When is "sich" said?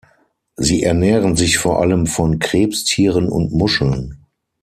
1.35-1.59